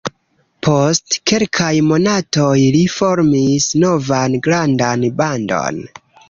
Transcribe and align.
Post 0.67 1.17
kelkaj 1.31 1.67
monatoj 1.89 2.55
li 2.77 2.81
formis 2.95 3.69
novan 3.85 4.39
grandan 4.49 5.07
bandon. 5.21 5.81